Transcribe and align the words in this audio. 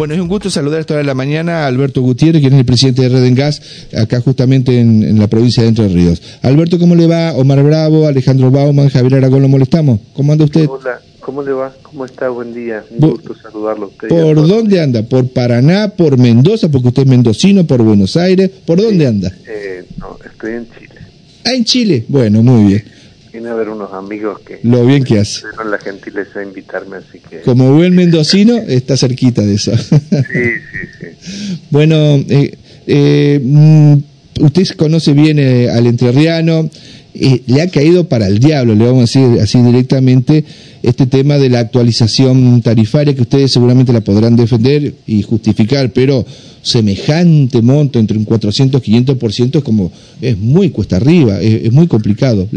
Bueno, 0.00 0.14
es 0.14 0.20
un 0.20 0.28
gusto 0.28 0.48
saludar 0.48 0.78
a 0.78 0.80
esta 0.80 0.94
hora 0.94 1.02
de 1.02 1.06
la 1.06 1.14
mañana 1.14 1.64
a 1.64 1.66
Alberto 1.66 2.00
Gutiérrez, 2.00 2.40
quien 2.40 2.54
es 2.54 2.60
el 2.60 2.64
presidente 2.64 3.02
de 3.02 3.10
Red 3.10 3.36
Gas, 3.36 3.60
acá 3.94 4.18
justamente 4.22 4.80
en, 4.80 5.18
la 5.18 5.26
provincia 5.26 5.62
de 5.62 5.68
Entre 5.68 5.88
Ríos. 5.88 6.22
Alberto, 6.40 6.78
¿cómo 6.78 6.94
le 6.94 7.06
va? 7.06 7.34
Omar 7.34 7.62
Bravo, 7.62 8.06
Alejandro 8.06 8.50
Bauman, 8.50 8.88
Javier 8.88 9.16
Aragón, 9.16 9.42
¿lo 9.42 9.48
molestamos? 9.48 10.00
¿Cómo 10.14 10.32
anda 10.32 10.46
usted? 10.46 10.66
Hola, 10.70 11.02
¿cómo 11.20 11.42
le 11.42 11.52
va? 11.52 11.74
¿Cómo 11.82 12.06
está? 12.06 12.30
Buen 12.30 12.54
día. 12.54 12.82
Un 12.88 13.10
gusto 13.10 13.34
saludarlo 13.42 13.84
a 13.84 13.88
usted. 13.88 14.08
¿Por 14.08 14.48
dónde 14.48 14.80
anda? 14.80 15.02
¿Por 15.02 15.28
Paraná, 15.28 15.90
por 15.90 16.16
Mendoza, 16.16 16.70
porque 16.70 16.88
usted 16.88 17.02
es 17.02 17.08
mendocino, 17.08 17.66
por 17.66 17.82
Buenos 17.82 18.16
Aires? 18.16 18.50
¿Por 18.64 18.80
dónde 18.80 19.06
anda? 19.06 19.30
Eh, 19.46 19.84
no, 19.98 20.16
estoy 20.24 20.52
en 20.52 20.66
Chile. 20.70 21.00
Ah, 21.44 21.52
en 21.52 21.64
Chile. 21.66 22.06
Bueno, 22.08 22.42
muy 22.42 22.68
bien. 22.68 22.84
Vine 23.32 23.48
a 23.48 23.54
ver 23.54 23.68
unos 23.68 23.92
amigos 23.92 24.40
que... 24.40 24.60
Lo 24.64 24.84
bien 24.84 25.04
que 25.04 25.18
hace. 25.20 25.42
la 25.64 25.78
gentileza 25.78 26.40
de 26.40 26.46
invitarme, 26.46 26.96
así 26.96 27.20
que... 27.20 27.40
Como 27.42 27.72
buen 27.74 27.94
mendocino, 27.94 28.56
está 28.56 28.96
cerquita 28.96 29.42
de 29.42 29.54
eso. 29.54 29.76
sí, 29.76 29.88
sí, 30.00 31.08
sí. 31.20 31.60
Bueno, 31.70 31.96
eh, 31.96 32.56
eh, 32.86 33.40
mm, 33.42 33.96
usted 34.40 34.68
conoce 34.76 35.12
bien 35.12 35.38
eh, 35.38 35.70
al 35.70 35.86
entrerriano, 35.86 36.68
le 37.14 37.62
ha 37.62 37.68
caído 37.68 38.08
para 38.08 38.26
el 38.26 38.38
diablo, 38.38 38.74
le 38.74 38.84
vamos 38.84 38.98
a 38.98 39.20
decir 39.20 39.40
así 39.40 39.60
directamente, 39.60 40.44
este 40.82 41.06
tema 41.06 41.36
de 41.38 41.50
la 41.50 41.60
actualización 41.60 42.62
tarifaria 42.62 43.14
que 43.14 43.22
ustedes 43.22 43.52
seguramente 43.52 43.92
la 43.92 44.00
podrán 44.00 44.36
defender 44.36 44.94
y 45.06 45.22
justificar, 45.22 45.90
pero 45.90 46.24
semejante 46.62 47.62
monto 47.62 47.98
entre 47.98 48.16
un 48.16 48.24
400 48.24 48.86
y 48.86 48.92
500% 48.92 49.56
es 49.58 49.64
como 49.64 49.92
es 50.20 50.38
muy 50.38 50.70
cuesta 50.70 50.96
arriba, 50.96 51.40
es, 51.40 51.72
muy 51.72 51.86
complicado. 51.86 52.48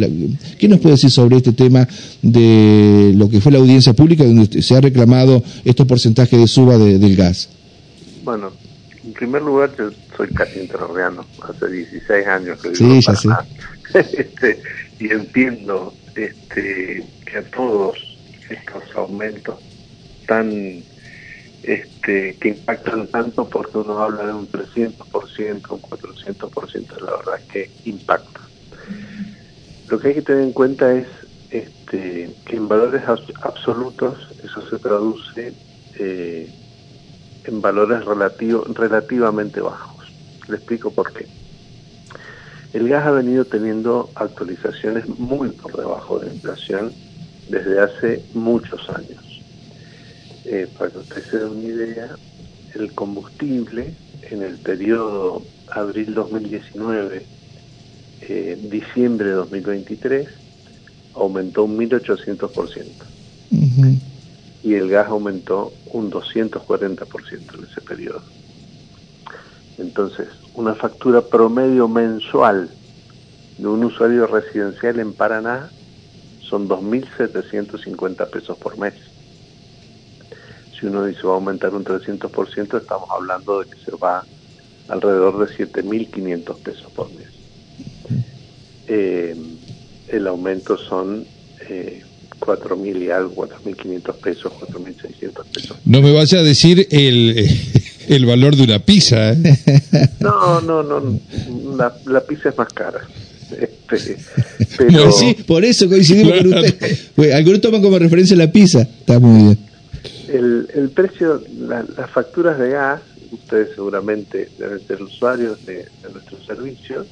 ¿Qué 0.58 0.68
nos 0.68 0.80
puede 0.80 0.96
decir 0.96 1.12
sobre 1.12 1.38
este 1.38 1.54
tema 1.54 1.88
de 2.22 3.14
lo 3.16 3.30
que 3.30 3.42
fue 3.42 3.52
la 3.52 3.60
audiencia 3.60 3.94
pública 3.94 4.24
donde 4.24 4.62
se 4.62 4.76
ha 4.76 4.82
reclamado 4.82 5.44
estos 5.66 5.88
porcentajes 5.88 6.40
de 6.40 6.48
suba 6.48 6.78
del 6.78 7.16
gas? 7.16 7.50
Bueno, 8.24 8.52
en 9.06 9.14
primer 9.14 9.42
lugar 9.42 9.72
yo 9.78 9.90
soy 10.16 10.30
casi 10.30 10.60
interroreano, 10.60 11.26
hace 11.42 11.68
16 11.68 12.28
años 12.28 12.62
que 12.62 12.70
vivo 12.70 13.02
sí, 13.02 13.28
ya 13.28 13.46
este, 14.18 14.62
y 15.00 15.12
entiendo 15.12 16.00
este, 16.16 17.14
que 17.26 17.38
a 17.38 17.50
todos 17.50 17.98
estos 18.50 18.84
aumentos 18.96 19.60
tan 20.28 20.86
este, 21.62 22.38
que 22.40 22.50
impactan 22.50 23.10
tanto 23.12 23.50
porque 23.50 23.78
uno 23.78 24.00
habla 24.00 24.28
de 24.28 24.34
un 24.34 24.50
300%, 24.52 25.76
un 25.76 25.82
400%, 25.82 26.98
la 27.00 27.18
verdad 27.18 27.36
es 27.40 27.46
que 27.48 27.76
impacta. 27.86 28.42
Lo 29.88 30.00
que 30.00 30.10
hay 30.10 30.14
que 30.16 30.22
tener 30.24 30.44
en 30.44 30.54
cuenta 30.54 30.94
es 30.94 31.08
este, 31.50 32.38
que 32.46 32.56
en 32.56 32.68
valores 32.68 33.04
absolutos 33.42 34.18
eso 34.44 34.62
se 34.70 34.80
traduce 34.80 35.58
eh, 36.00 36.54
en 37.44 37.62
valores 37.62 38.06
relativo, 38.06 38.64
relativamente 38.70 39.62
bajos. 39.62 40.06
Le 40.48 40.58
explico 40.58 40.94
por 40.94 41.14
qué. 41.14 41.30
El 42.74 42.90
gas 42.90 43.06
ha 43.06 43.12
venido 43.12 43.46
teniendo 43.46 44.10
actualizaciones 44.16 45.08
muy 45.08 45.50
por 45.50 45.78
debajo 45.78 46.18
de 46.18 46.28
la 46.28 46.34
inflación 46.34 46.92
desde 47.48 47.80
hace 47.80 48.24
muchos 48.34 48.90
años. 48.90 49.24
Eh, 50.46 50.68
para 50.78 50.90
que 50.90 50.98
usted 50.98 51.24
se 51.30 51.38
dé 51.38 51.46
una 51.46 51.68
idea, 51.68 52.16
el 52.74 52.92
combustible 52.94 53.94
en 54.30 54.42
el 54.42 54.58
periodo 54.58 55.44
abril 55.72 56.16
2019, 56.16 57.26
eh, 58.22 58.58
diciembre 58.72 59.30
2023, 59.30 60.28
aumentó 61.14 61.66
un 61.66 61.78
1800%. 61.78 63.06
Y 64.64 64.74
el 64.74 64.90
gas 64.90 65.10
aumentó 65.10 65.74
un 65.92 66.10
240% 66.10 67.56
en 67.56 67.64
ese 67.66 67.82
periodo. 67.82 68.24
Entonces, 69.78 70.28
una 70.56 70.76
factura 70.76 71.22
promedio 71.22 71.88
mensual 71.88 72.70
de 73.58 73.68
un 73.68 73.84
usuario 73.84 74.28
residencial 74.28 75.00
en 75.00 75.14
Paraná 75.14 75.70
son 76.42 76.68
2.750 76.68 78.30
pesos 78.30 78.58
por 78.58 78.78
mes 78.78 78.94
si 80.84 80.88
uno 80.88 81.06
dice 81.06 81.22
va 81.24 81.32
a 81.32 81.36
aumentar 81.36 81.74
un 81.74 81.86
300%, 81.86 82.82
estamos 82.82 83.10
hablando 83.10 83.64
de 83.64 83.70
que 83.70 83.78
se 83.86 83.96
va 83.96 84.26
alrededor 84.90 85.48
de 85.48 85.66
7.500 85.66 86.58
pesos 86.58 86.92
por 86.94 87.10
mes. 87.14 87.30
Eh, 88.88 89.34
el 90.10 90.28
aumento 90.28 90.78
son 90.78 91.26
eh, 91.70 92.04
4.000 92.38 93.02
y 93.02 93.10
algo, 93.10 93.48
4.500 93.48 94.14
pesos, 94.16 94.52
4.600 94.60 95.46
pesos. 95.54 95.78
No 95.86 96.02
me 96.02 96.12
vaya 96.12 96.40
a 96.40 96.44
decir 96.44 96.86
el, 96.92 97.50
el 98.08 98.26
valor 98.26 98.56
de 98.56 98.64
una 98.64 98.80
pizza. 98.80 99.32
¿eh? 99.34 99.38
No, 100.20 100.62
no, 100.62 100.84
no, 100.84 101.20
la, 101.76 101.94
la 102.06 102.22
pizza 102.22 102.50
es 102.50 102.58
más 102.58 102.72
cara. 102.74 103.02
Este, 103.52 104.18
pero... 104.78 105.12
sí, 105.12 105.36
por 105.46 105.64
eso 105.66 105.88
coincidimos 105.88 106.40
con 106.40 106.54
usted. 106.54 107.34
Algunos 107.34 107.62
toman 107.62 107.82
como 107.82 108.00
referencia 108.00 108.36
la 108.38 108.52
pizza. 108.52 108.82
Está 108.82 109.20
muy 109.20 109.44
bien 109.44 109.74
el, 110.34 110.68
el 110.74 110.90
precio, 110.90 111.42
las 111.58 112.10
facturas 112.10 112.58
de 112.58 112.70
gas, 112.70 113.02
ustedes 113.32 113.70
seguramente 113.76 114.50
deben 114.58 114.80
ser 114.86 115.02
usuarios 115.02 115.64
de, 115.66 115.88
nuestros 116.12 116.46
servicios, 116.46 117.08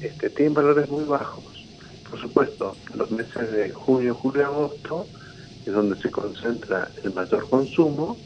este, 0.00 0.30
tienen 0.30 0.54
valores 0.54 0.88
muy 0.90 1.04
bajos. 1.04 1.44
Por 2.10 2.20
supuesto, 2.20 2.76
los 2.94 3.10
meses 3.10 3.52
de 3.52 3.70
junio, 3.70 4.14
julio 4.14 4.46
agosto 4.46 5.06
es 5.64 5.72
donde 5.72 5.96
se 6.00 6.10
concentra 6.10 6.88
el 7.02 7.12
mayor 7.12 7.48
consumo 7.48 8.16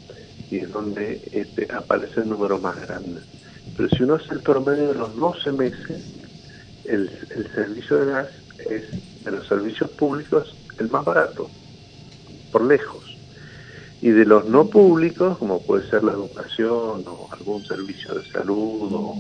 y 0.51 0.59
es 0.59 0.73
donde 0.73 1.29
este, 1.33 1.69
aparecen 1.73 2.29
números 2.29 2.61
más 2.61 2.81
grandes. 2.81 3.25
Pero 3.77 3.89
si 3.91 4.03
uno 4.03 4.15
hace 4.15 4.35
el 4.35 4.41
promedio 4.41 4.89
de 4.89 4.95
los 4.95 5.17
12 5.17 5.53
meses, 5.53 6.25
el, 6.85 7.11
el 7.31 7.55
servicio 7.55 8.05
de 8.05 8.13
gas 8.13 8.29
es 8.69 9.25
de 9.25 9.31
los 9.31 9.47
servicios 9.47 9.91
públicos 9.91 10.57
el 10.79 10.91
más 10.91 11.05
barato, 11.05 11.49
por 12.51 12.65
lejos 12.65 13.21
y 14.03 14.11
de 14.11 14.25
los 14.25 14.47
no 14.47 14.67
públicos, 14.69 15.37
como 15.39 15.61
puede 15.63 15.89
ser 15.91 16.03
la 16.03 16.13
educación 16.13 17.05
o 17.07 17.29
algún 17.33 17.63
servicio 17.65 18.15
de 18.15 18.25
salud 18.31 18.93
o, 18.93 19.19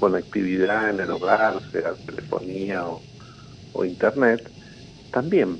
conectividad 0.00 0.90
en 0.90 1.00
el 1.00 1.10
hogar, 1.10 1.60
sea 1.70 1.94
telefonía 1.94 2.84
o, 3.72 3.84
internet, 3.84 4.50
también. 5.12 5.58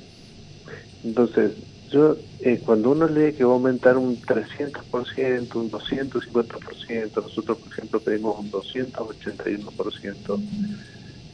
Entonces, 1.03 1.53
yo 1.91 2.17
eh, 2.41 2.61
cuando 2.65 2.91
uno 2.91 3.07
lee 3.07 3.33
que 3.33 3.43
va 3.43 3.51
a 3.51 3.55
aumentar 3.55 3.97
un 3.97 4.21
300%, 4.21 5.55
un 5.55 5.71
250%, 5.71 7.15
nosotros 7.15 7.57
por 7.57 7.71
ejemplo 7.71 7.99
pedimos 7.99 8.39
un 8.39 8.51
281% 8.51 10.39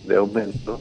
de 0.07 0.15
aumento, 0.15 0.79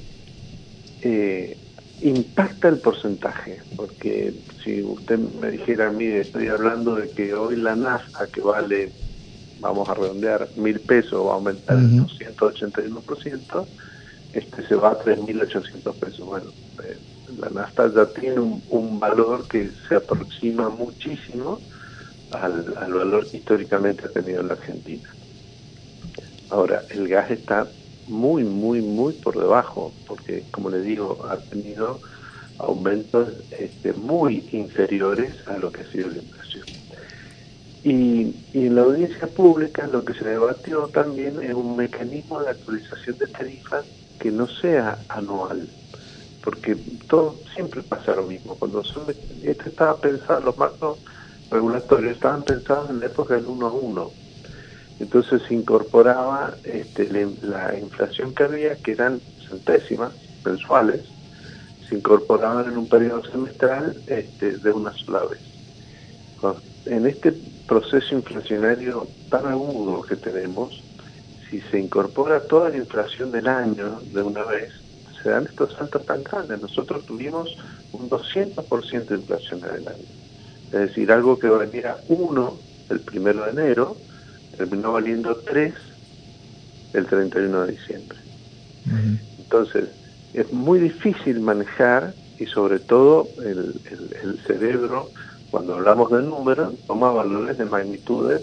eh, 1.02 1.56
impacta 2.02 2.68
el 2.68 2.78
porcentaje, 2.78 3.60
porque 3.76 4.34
si 4.62 4.82
usted 4.82 5.18
me 5.18 5.50
dijera, 5.52 5.90
mire, 5.90 6.20
estoy 6.20 6.48
hablando 6.48 6.96
de 6.96 7.08
que 7.10 7.34
hoy 7.34 7.56
la 7.56 7.76
nafta 7.76 8.26
que 8.26 8.40
vale, 8.40 8.90
vamos 9.60 9.88
a 9.88 9.94
redondear, 9.94 10.48
mil 10.56 10.80
pesos, 10.80 11.24
va 11.24 11.32
a 11.32 11.34
aumentar 11.34 11.78
el 11.78 12.00
281%, 12.00 13.66
este 14.32 14.66
se 14.66 14.74
va 14.74 14.90
a 14.90 14.98
3.800 14.98 15.94
pesos. 15.94 16.26
Bueno, 16.26 16.50
eh, 16.84 16.96
la 17.38 17.50
nafta 17.50 17.92
ya 17.94 18.06
tiene 18.06 18.40
un, 18.40 19.00
valor 19.00 19.46
que 19.48 19.70
se 19.88 19.96
aproxima 19.96 20.68
muchísimo 20.68 21.58
al, 22.32 22.74
al 22.76 22.92
valor 22.92 23.28
que 23.28 23.38
históricamente 23.38 24.04
ha 24.06 24.08
tenido 24.08 24.40
en 24.40 24.48
la 24.48 24.54
Argentina. 24.54 25.08
Ahora, 26.50 26.82
el 26.90 27.08
gas 27.08 27.30
está 27.30 27.66
muy, 28.06 28.44
muy, 28.44 28.80
muy 28.80 29.14
por 29.14 29.38
debajo, 29.38 29.92
porque 30.06 30.44
como 30.50 30.70
le 30.70 30.82
digo, 30.82 31.26
ha 31.28 31.36
tenido 31.38 32.00
aumentos 32.58 33.28
este, 33.58 33.92
muy 33.92 34.48
inferiores 34.52 35.32
a 35.48 35.58
lo 35.58 35.72
que 35.72 35.82
ha 35.82 35.90
sido 35.90 36.10
la 36.10 36.18
inflación. 36.18 36.64
Y, 37.84 38.34
en 38.54 38.76
la 38.76 38.82
audiencia 38.82 39.26
pública 39.26 39.88
lo 39.88 40.04
que 40.04 40.14
se 40.14 40.24
debatió 40.24 40.88
también 40.88 41.42
es 41.42 41.54
un 41.54 41.76
mecanismo 41.76 42.40
de 42.40 42.50
actualización 42.50 43.18
de 43.18 43.26
tarifas 43.26 43.84
que 44.20 44.30
no 44.30 44.46
sea 44.46 44.98
anual, 45.08 45.68
porque 46.42 46.76
todo 47.08 47.36
siempre 47.54 47.82
pasa 47.82 48.14
lo 48.14 48.24
mismo. 48.24 48.56
Cuando 48.56 48.82
son, 48.84 49.04
esto 49.42 49.68
estaba 49.68 49.96
pensado, 49.96 50.40
los 50.40 50.58
marcos 50.58 50.98
regulatorios 51.50 52.12
estaban 52.12 52.42
pensados 52.42 52.90
en 52.90 53.00
la 53.00 53.06
época 53.06 53.34
del 53.34 53.46
1 53.46 53.66
a 53.66 53.72
1 53.72 54.22
entonces 55.02 55.42
se 55.48 55.54
incorporaba 55.54 56.54
este, 56.62 57.08
la, 57.42 57.76
inflación 57.76 58.32
que 58.34 58.44
había, 58.44 58.76
que 58.76 58.92
eran 58.92 59.20
centésimas 59.48 60.12
mensuales, 60.44 61.00
se 61.88 61.96
incorporaban 61.96 62.70
en 62.70 62.78
un 62.78 62.88
periodo 62.88 63.24
semestral 63.24 63.96
este, 64.06 64.58
de 64.58 64.70
una 64.72 64.92
sola 64.92 65.24
vez. 65.24 65.40
En 66.86 67.06
este 67.06 67.32
proceso 67.66 68.14
inflacionario 68.14 69.08
tan 69.28 69.46
agudo 69.46 70.02
que 70.02 70.14
tenemos, 70.14 70.82
si 71.50 71.60
se 71.62 71.80
incorpora 71.80 72.40
toda 72.40 72.70
la 72.70 72.76
inflación 72.76 73.32
del 73.32 73.48
año 73.48 74.00
de 74.12 74.22
una 74.22 74.44
vez, 74.44 74.72
se 75.22 75.30
dan 75.30 75.46
estos 75.46 75.72
saltos 75.74 76.04
tan 76.06 76.22
grandes. 76.22 76.60
Nosotros 76.60 77.04
tuvimos 77.06 77.56
un 77.92 78.08
200% 78.08 79.06
de 79.06 79.16
inflación 79.16 79.60
en 79.60 79.76
el 79.76 79.88
año. 79.88 80.04
Es 80.66 80.80
decir, 80.88 81.12
algo 81.12 81.38
que 81.38 81.48
valía 81.48 81.96
uno 82.08 82.58
el 82.88 83.00
primero 83.00 83.44
de 83.44 83.50
enero, 83.50 83.96
terminó 84.56 84.92
valiendo 84.92 85.34
3 85.36 85.74
el 86.94 87.06
31 87.06 87.66
de 87.66 87.72
diciembre. 87.72 88.18
Entonces, 89.38 89.88
es 90.34 90.52
muy 90.52 90.78
difícil 90.78 91.40
manejar 91.40 92.14
y 92.38 92.46
sobre 92.46 92.78
todo 92.78 93.28
el, 93.44 94.40
cerebro, 94.46 95.10
cuando 95.50 95.74
hablamos 95.74 96.10
de 96.10 96.22
números, 96.22 96.74
toma 96.86 97.12
valores 97.12 97.58
de 97.58 97.64
magnitudes 97.66 98.42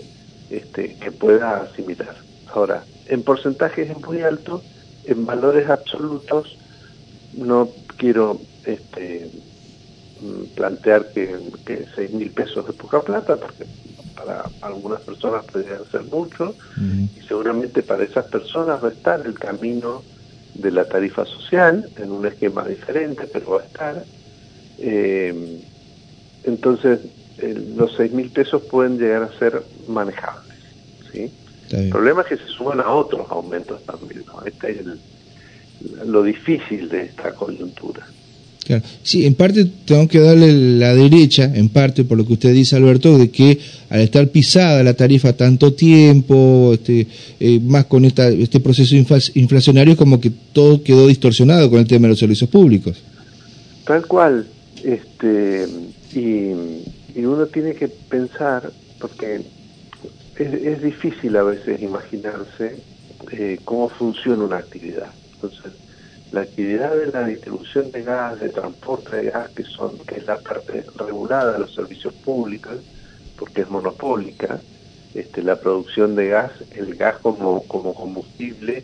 este, 0.50 0.96
que 0.96 1.12
pueda 1.12 1.62
asimilar. 1.62 2.16
Ahora, 2.54 2.84
en 3.08 3.24
porcentajes 3.24 3.90
es 3.90 4.00
muy 4.02 4.22
alto, 4.22 4.62
en 5.06 5.26
valores 5.26 5.70
absolutos 5.70 6.59
no 7.34 7.70
quiero 7.98 8.40
este, 8.66 9.30
plantear 10.56 11.12
que, 11.14 11.36
que 11.66 11.86
6 11.96 12.12
mil 12.12 12.32
pesos 12.32 12.68
es 12.68 12.76
poca 12.76 13.02
plata, 13.02 13.36
porque 13.38 13.66
para 14.16 14.50
algunas 14.62 15.02
personas 15.02 15.46
podría 15.46 15.80
ser 15.92 16.04
mucho, 16.04 16.56
y 17.16 17.22
seguramente 17.28 17.82
para 17.84 18.04
esas 18.04 18.26
personas 18.26 18.84
va 18.84 18.90
a 18.90 18.92
estar 18.92 19.26
el 19.26 19.38
camino 19.38 20.04
de 20.56 20.72
la 20.72 20.86
tarifa 20.86 21.26
social, 21.26 21.90
en 21.98 22.12
un 22.12 22.26
esquema 22.26 22.68
diferente, 22.68 23.28
pero 23.32 23.52
va 23.52 23.62
a 23.62 23.66
estar. 23.66 24.04
Eh, 24.78 25.62
entonces, 26.44 27.00
los 27.76 27.96
6 27.96 28.12
mil 28.12 28.30
pesos 28.30 28.62
pueden 28.64 28.98
llegar 28.98 29.24
a 29.24 29.40
ser 29.40 29.64
manejables. 29.88 30.58
¿sí? 31.12 31.32
El 31.72 31.90
problema 31.90 32.22
es 32.22 32.28
que 32.28 32.38
se 32.38 32.48
suman 32.48 32.80
a 32.82 32.90
otros 32.90 33.30
aumentos 33.30 33.84
también. 33.86 34.24
Este 34.46 34.72
es 34.72 34.86
lo 36.06 36.24
difícil 36.24 36.90
de 36.90 37.04
esta 37.04 37.34
coyuntura. 37.34 38.06
Sí, 39.02 39.26
en 39.26 39.34
parte 39.34 39.66
tengo 39.86 40.08
que 40.08 40.20
darle 40.20 40.52
la 40.78 40.94
derecha, 40.94 41.52
en 41.56 41.70
parte 41.70 42.04
por 42.04 42.18
lo 42.18 42.26
que 42.26 42.34
usted 42.34 42.54
dice, 42.54 42.76
Alberto, 42.76 43.18
de 43.18 43.32
que 43.32 43.58
al 43.90 44.02
estar 44.02 44.28
pisada 44.28 44.84
la 44.84 44.94
tarifa 44.94 45.34
tanto 45.34 45.74
tiempo, 45.74 46.72
este, 46.74 47.08
eh, 47.40 47.60
más 47.60 47.86
con 47.86 48.06
esta, 48.06 48.28
este 48.28 48.60
proceso 48.60 48.96
inflacionario, 49.34 49.98
como 49.98 50.22
que 50.22 50.32
todo 50.54 50.84
quedó 50.84 51.08
distorsionado 51.08 51.70
con 51.70 51.80
el 51.80 51.88
tema 51.88 52.04
de 52.04 52.10
los 52.10 52.20
servicios 52.20 52.50
públicos. 52.50 53.02
Tal 53.86 54.06
cual, 54.06 54.46
este, 54.84 55.66
y, 56.14 56.52
uno 57.16 57.48
tiene 57.48 57.74
que 57.74 57.88
pensar, 57.88 58.72
porque 59.00 59.42
es, 60.38 60.82
difícil 60.84 61.36
a 61.36 61.44
veces 61.44 61.82
imaginarse 61.82 62.76
eh, 63.32 63.60
cómo 63.66 63.90
funciona 63.90 64.44
una 64.44 64.58
actividad. 64.58 65.10
Entonces, 65.42 65.74
la 66.32 66.42
actividad 66.42 66.96
de 66.96 67.08
la 67.08 67.26
distribución 67.26 67.92
de 67.92 68.04
gas, 68.04 68.40
de 68.40 68.50
transporte 68.50 69.16
de 69.16 69.32
gas, 69.32 69.50
que 69.52 69.64
son 69.64 69.98
que 70.00 70.16
es 70.16 70.26
la 70.26 70.38
parte 70.38 70.86
regulada 70.96 71.54
de 71.54 71.60
los 71.60 71.74
servicios 71.74 72.14
públicos, 72.16 72.76
porque 73.38 73.62
es 73.62 73.70
monopólica, 73.70 74.60
este, 75.14 75.42
la 75.42 75.60
producción 75.60 76.16
de 76.16 76.28
gas, 76.28 76.52
el 76.72 76.96
gas 76.96 77.18
como, 77.20 77.64
como 77.68 77.94
combustible 77.96 78.84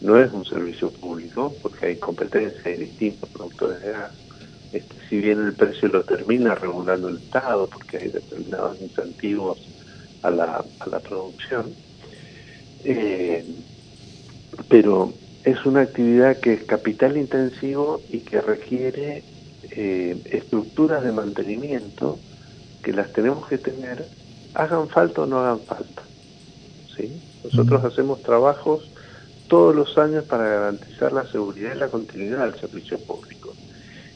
no 0.00 0.18
es 0.18 0.32
un 0.32 0.44
servicio 0.44 0.90
público, 0.92 1.54
porque 1.62 1.86
hay 1.86 1.96
competencia, 1.96 2.60
hay 2.64 2.76
distintos 2.76 3.30
productores 3.30 3.80
de 3.80 3.92
gas. 3.92 4.12
Este, 4.72 4.96
si 5.08 5.18
bien 5.18 5.40
el 5.40 5.54
precio 5.54 5.88
lo 5.88 6.04
termina 6.04 6.56
regulando 6.56 7.08
el 7.08 7.18
Estado, 7.18 7.68
porque 7.68 7.98
hay 7.98 8.08
determinados 8.08 8.80
incentivos 8.80 9.60
a 10.22 10.30
la, 10.30 10.64
a 10.80 10.88
la 10.88 11.00
producción, 11.00 11.72
eh, 12.84 13.44
pero 14.68 15.21
es 15.44 15.64
una 15.66 15.82
actividad 15.82 16.38
que 16.38 16.54
es 16.54 16.64
capital 16.64 17.16
intensivo 17.16 18.00
y 18.10 18.20
que 18.20 18.40
requiere 18.40 19.24
eh, 19.70 20.20
estructuras 20.26 21.02
de 21.02 21.12
mantenimiento 21.12 22.18
que 22.82 22.92
las 22.92 23.12
tenemos 23.12 23.46
que 23.48 23.58
tener, 23.58 24.04
hagan 24.54 24.88
falta 24.88 25.22
o 25.22 25.26
no 25.26 25.38
hagan 25.38 25.60
falta. 25.60 26.02
¿sí? 26.96 27.20
Nosotros 27.44 27.84
hacemos 27.84 28.22
trabajos 28.22 28.88
todos 29.48 29.74
los 29.74 29.98
años 29.98 30.24
para 30.24 30.48
garantizar 30.48 31.12
la 31.12 31.26
seguridad 31.26 31.74
y 31.74 31.78
la 31.78 31.88
continuidad 31.88 32.50
del 32.50 32.60
servicio 32.60 32.98
público. 32.98 33.52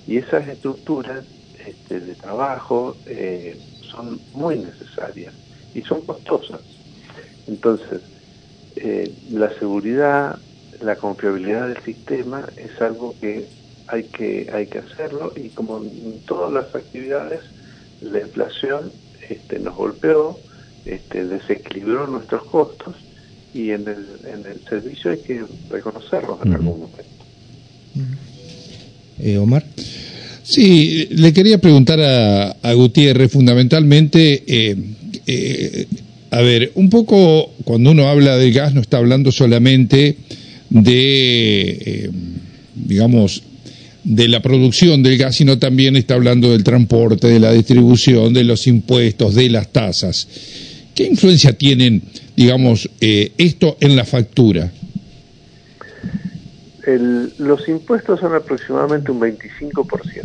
Y 0.06 0.18
esas 0.18 0.46
estructuras 0.48 1.24
este, 1.66 2.00
de 2.00 2.14
trabajo 2.14 2.96
eh, 3.06 3.60
son 3.82 4.20
muy 4.32 4.58
necesarias 4.58 5.34
y 5.74 5.82
son 5.82 6.02
costosas. 6.02 6.60
Entonces, 7.46 8.00
eh, 8.76 9.12
la 9.30 9.50
seguridad, 9.58 10.38
la 10.82 10.96
confiabilidad 10.96 11.68
del 11.68 11.82
sistema 11.82 12.46
es 12.56 12.80
algo 12.80 13.14
que 13.20 13.46
hay 13.88 14.04
que 14.04 14.50
hay 14.52 14.66
que 14.66 14.78
hacerlo 14.78 15.32
y 15.36 15.48
como 15.50 15.78
en 15.78 16.20
todas 16.26 16.52
las 16.52 16.74
actividades 16.74 17.40
la 18.00 18.20
inflación 18.20 18.90
este, 19.28 19.58
nos 19.58 19.76
golpeó 19.76 20.38
este, 20.84 21.24
desequilibró 21.24 22.06
nuestros 22.06 22.44
costos 22.44 22.94
y 23.52 23.70
en 23.70 23.88
el, 23.88 24.06
en 24.24 24.46
el 24.46 24.60
servicio 24.68 25.10
hay 25.10 25.18
que 25.18 25.44
reconocerlos 25.70 26.38
en 26.44 26.52
algún 26.52 26.80
momento. 26.80 27.02
Eh, 29.18 29.38
Omar. 29.38 29.64
Sí, 30.42 31.08
le 31.10 31.32
quería 31.32 31.58
preguntar 31.58 32.00
a, 32.00 32.50
a 32.50 32.72
Gutiérrez 32.74 33.32
fundamentalmente, 33.32 34.44
eh, 34.46 34.76
eh, 35.26 35.86
a 36.30 36.40
ver, 36.42 36.70
un 36.74 36.88
poco 36.90 37.50
cuando 37.64 37.90
uno 37.90 38.08
habla 38.08 38.36
del 38.36 38.52
gas 38.52 38.74
no 38.74 38.80
está 38.80 38.98
hablando 38.98 39.32
solamente 39.32 40.16
de, 40.70 41.68
eh, 41.68 42.10
digamos, 42.74 43.42
de 44.04 44.28
la 44.28 44.40
producción 44.40 45.02
del 45.02 45.18
gas, 45.18 45.36
sino 45.36 45.58
también 45.58 45.96
está 45.96 46.14
hablando 46.14 46.52
del 46.52 46.62
transporte, 46.62 47.26
de 47.26 47.40
la 47.40 47.52
distribución, 47.52 48.32
de 48.32 48.44
los 48.44 48.66
impuestos, 48.66 49.34
de 49.34 49.50
las 49.50 49.72
tasas. 49.72 50.28
¿Qué 50.94 51.04
influencia 51.04 51.52
tienen, 51.52 52.02
digamos, 52.36 52.88
eh, 53.00 53.32
esto 53.36 53.76
en 53.80 53.96
la 53.96 54.04
factura? 54.04 54.72
los 57.38 57.68
impuestos 57.68 58.20
son 58.20 58.32
aproximadamente 58.36 59.10
un 59.10 59.20
25%. 59.20 60.24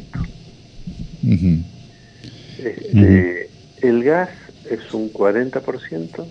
Este, 2.59 3.49
el 3.81 4.03
gas 4.03 4.29
es 4.69 4.93
un 4.93 5.11
40%, 5.11 6.25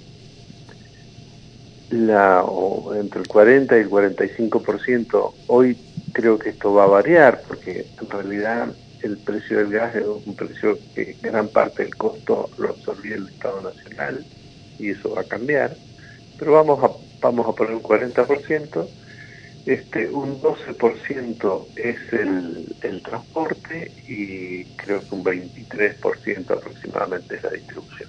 entre 1.90 3.20
el 3.20 3.28
40 3.28 3.76
y 3.76 3.80
el 3.80 3.90
45%. 3.90 5.32
Hoy 5.48 5.76
creo 6.12 6.38
que 6.38 6.50
esto 6.50 6.72
va 6.72 6.84
a 6.84 6.88
variar 6.88 7.42
porque 7.46 7.86
en 8.00 8.10
realidad 8.10 8.68
el 9.02 9.16
precio 9.18 9.58
del 9.58 9.70
gas 9.70 9.96
es 9.96 10.04
un 10.04 10.36
precio 10.36 10.78
que 10.94 11.16
gran 11.22 11.48
parte 11.48 11.82
del 11.82 11.94
costo 11.96 12.50
lo 12.58 12.70
absorbía 12.70 13.16
el 13.16 13.28
Estado 13.28 13.62
Nacional 13.62 14.24
y 14.78 14.90
eso 14.90 15.14
va 15.14 15.22
a 15.22 15.24
cambiar. 15.24 15.76
Pero 16.38 16.52
vamos 16.52 16.82
a, 16.84 16.90
vamos 17.20 17.48
a 17.48 17.52
poner 17.52 17.74
un 17.74 17.82
40%. 17.82 18.88
Este, 19.66 20.08
un 20.08 20.40
12% 20.40 21.66
es 21.76 22.12
el, 22.12 22.76
el 22.80 23.02
transporte 23.02 23.92
y 24.08 24.64
creo 24.76 25.00
que 25.00 25.14
un 25.14 25.22
23% 25.22 26.50
aproximadamente 26.50 27.36
es 27.36 27.42
la 27.42 27.50
distribución. 27.50 28.08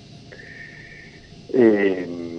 Eh, 1.54 2.31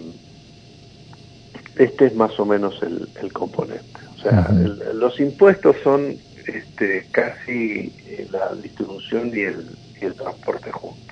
este 1.79 2.07
es 2.07 2.15
más 2.15 2.39
o 2.39 2.47
menos 2.47 2.75
el, 2.83 3.33
componente. 3.33 3.85
O 4.19 4.23
sea, 4.23 4.49
los 4.95 5.19
impuestos 5.19 5.77
son 5.83 6.17
este, 6.47 7.07
casi 7.11 7.93
eh, 8.07 8.27
la 8.31 8.55
distribución 8.63 9.31
y 9.35 9.41
el, 9.41 9.67
el 10.01 10.15
transporte 10.15 10.71
juntos. 10.71 11.03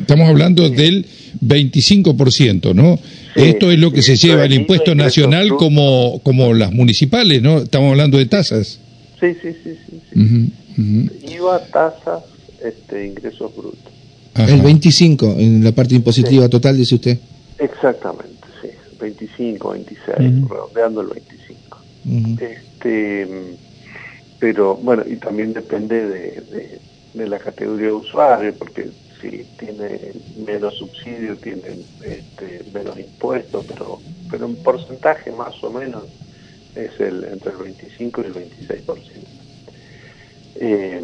Estamos 0.00 0.28
hablando 0.28 0.68
del 0.68 1.06
25%, 1.44 2.74
¿no? 2.74 2.98
Esto 3.34 3.72
es 3.72 3.78
lo 3.78 3.90
que 3.90 4.02
se 4.02 4.16
lleva 4.16 4.44
el 4.44 4.52
impuesto 4.52 4.94
nacional 4.94 5.48
como, 5.56 6.20
como 6.22 6.54
las 6.54 6.72
municipales, 6.72 7.42
¿no? 7.42 7.58
Estamos 7.58 7.90
hablando 7.90 8.18
de 8.18 8.26
tasas. 8.26 8.78
Sí, 9.18 9.34
sí, 9.42 9.56
sí, 9.64 9.76
sí. 10.12 11.34
IVA, 11.34 11.64
tasas, 11.66 12.22
este, 12.64 13.06
ingresos 13.06 13.54
brutos. 13.56 13.92
El 14.36 14.60
25 14.60 15.36
en 15.38 15.64
la 15.64 15.72
parte 15.72 15.94
impositiva 15.94 16.48
total, 16.48 16.76
dice 16.76 16.94
usted. 16.94 17.18
Exactamente. 17.58 18.35
25, 18.98 19.70
26, 19.70 20.48
redondeando 20.48 21.00
el 21.00 21.08
25. 21.08 21.78
este, 22.40 23.58
pero 24.38 24.76
bueno, 24.76 25.04
y 25.06 25.16
también 25.16 25.52
depende 25.52 26.06
de, 26.06 26.80
de, 27.12 27.26
la 27.26 27.38
categoría 27.38 27.86
de 27.86 27.92
usuario, 27.92 28.56
porque 28.58 28.90
si 29.20 29.44
tiene 29.58 30.12
menos 30.36 30.76
subsidio, 30.76 31.38
tiene 31.38 31.86
este, 32.02 32.64
menos 32.72 32.98
impuestos, 32.98 33.64
pero, 33.66 34.02
pero 34.30 34.46
en 34.46 34.56
porcentaje 34.56 35.32
más 35.32 35.54
o 35.62 35.70
menos 35.70 36.04
es 36.74 36.90
el 37.00 37.24
entre 37.24 37.52
el 37.52 37.58
25 37.58 38.20
y 38.20 38.24
el 38.26 38.34
26%. 38.34 39.26
Eh, 40.56 41.02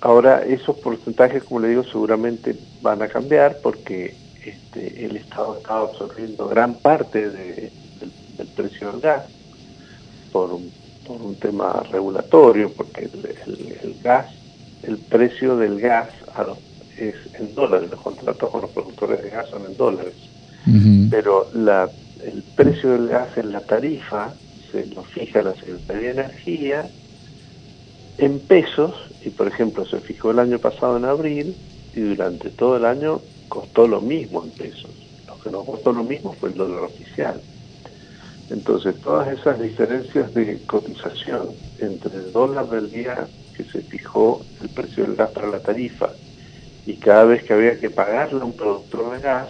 ahora, 0.00 0.44
esos 0.44 0.76
porcentajes, 0.76 1.42
como 1.44 1.60
le 1.60 1.68
digo, 1.68 1.84
seguramente 1.84 2.56
van 2.80 3.02
a 3.02 3.08
cambiar 3.08 3.60
porque 3.62 4.23
este, 4.44 5.04
el 5.04 5.16
Estado 5.16 5.56
estaba 5.56 5.80
absorbiendo 5.88 6.48
gran 6.48 6.74
parte 6.74 7.30
del, 7.30 7.70
precio 8.56 8.92
del 8.92 9.00
gas 9.00 9.24
por 10.32 10.52
un, 10.52 10.70
por 11.06 11.20
un 11.22 11.34
tema 11.36 11.82
regulatorio, 11.90 12.70
porque 12.72 13.04
el, 13.04 13.96
gas, 14.02 14.26
el 14.82 14.98
precio 14.98 15.56
del 15.56 15.80
gas 15.80 16.10
es 16.98 17.14
en 17.38 17.54
dólares, 17.54 17.90
los 17.90 18.00
contratos 18.00 18.50
con 18.50 18.62
los 18.62 18.70
productores 18.70 19.22
de 19.22 19.30
gas 19.30 19.48
son 19.48 19.64
en 19.66 19.76
dólares, 19.76 20.14
pero 21.10 21.48
la, 21.54 21.88
el 22.22 22.42
precio 22.54 22.90
del 22.90 23.08
gas 23.08 23.36
en 23.36 23.52
la 23.52 23.60
tarifa 23.60 24.34
se 24.70 24.86
lo 24.86 25.02
fija 25.04 25.42
la 25.42 25.54
Secretaría 25.54 26.14
de 26.14 26.20
Energía 26.22 26.88
en 28.18 28.38
pesos, 28.40 28.94
y 29.24 29.30
por 29.30 29.48
ejemplo 29.48 29.84
se 29.86 29.98
fijó 30.00 30.30
el 30.30 30.38
año 30.38 30.58
pasado 30.58 30.96
en 30.96 31.04
abril, 31.04 31.56
y 31.94 32.00
durante 32.00 32.50
todo 32.50 32.76
el 32.76 32.84
año 32.84 33.20
costó 33.48 33.86
lo 33.86 34.00
mismo 34.00 34.44
en 34.44 34.50
pesos. 34.50 34.90
Lo 35.26 35.38
que 35.38 35.50
no 35.50 35.64
costó 35.64 35.92
lo 35.92 36.04
mismo 36.04 36.34
fue 36.38 36.50
el 36.50 36.56
dólar 36.56 36.84
oficial. 36.84 37.40
Entonces, 38.50 38.94
todas 39.02 39.38
esas 39.38 39.60
diferencias 39.60 40.34
de 40.34 40.60
cotización 40.66 41.48
entre 41.78 42.14
el 42.16 42.32
dólar 42.32 42.68
del 42.68 42.90
día 42.90 43.26
que 43.56 43.64
se 43.64 43.80
fijó 43.80 44.44
el 44.62 44.68
precio 44.68 45.04
del 45.04 45.16
gas 45.16 45.30
para 45.30 45.48
la 45.48 45.60
tarifa 45.60 46.10
y 46.86 46.94
cada 46.94 47.24
vez 47.24 47.42
que 47.44 47.54
había 47.54 47.78
que 47.78 47.88
pagarle 47.88 48.42
a 48.42 48.44
un 48.44 48.52
productor 48.52 49.16
de 49.16 49.22
gas, 49.22 49.48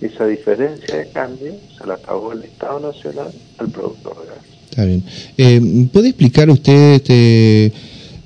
esa 0.00 0.26
diferencia 0.26 0.96
de 0.96 1.08
cambio 1.10 1.54
se 1.76 1.86
la 1.86 1.96
pagó 1.96 2.32
el 2.32 2.44
Estado 2.44 2.92
Nacional 2.92 3.32
al 3.58 3.68
productor 3.70 4.20
de 4.20 4.26
gas. 4.28 4.44
Está 4.70 4.84
bien. 4.84 5.02
Eh, 5.36 5.88
¿Puede 5.92 6.10
explicar 6.10 6.48
usted, 6.48 6.94
este, 6.94 7.72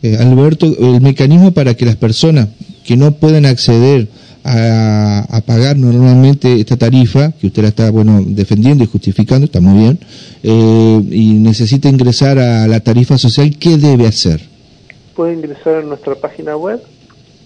eh, 0.02 0.16
Alberto, 0.20 0.66
el 0.66 1.00
mecanismo 1.00 1.52
para 1.52 1.74
que 1.74 1.86
las 1.86 1.96
personas 1.96 2.48
que 2.84 2.96
no 2.96 3.12
pueden 3.12 3.46
acceder 3.46 4.08
a, 4.44 5.42
pagar 5.46 5.76
normalmente 5.76 6.60
esta 6.60 6.76
tarifa, 6.76 7.32
que 7.32 7.48
usted 7.48 7.62
la 7.62 7.68
está 7.68 7.90
bueno 7.90 8.22
defendiendo 8.24 8.84
y 8.84 8.86
justificando, 8.86 9.46
está 9.46 9.60
muy 9.60 9.82
bien, 9.82 9.98
eh, 10.42 11.02
y 11.10 11.34
necesita 11.34 11.88
ingresar 11.88 12.38
a 12.38 12.66
la 12.66 12.80
tarifa 12.80 13.18
social, 13.18 13.56
¿qué 13.58 13.76
debe 13.76 14.06
hacer? 14.06 14.40
Puede 15.14 15.34
ingresar 15.34 15.76
a 15.76 15.82
nuestra 15.82 16.14
página 16.14 16.56
web, 16.56 16.82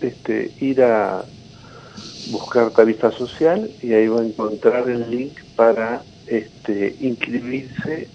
este, 0.01 0.51
ir 0.61 0.83
a 0.83 1.25
buscar 2.31 2.71
tarifa 2.71 3.11
social 3.13 3.71
y 3.83 3.93
ahí 3.93 4.09
va 4.09 4.21
a 4.21 4.25
encontrar 4.25 4.89
el 4.89 5.11
link 5.11 5.33
para 5.57 6.03
este, 6.27 6.97
inscribirse 7.01 8.09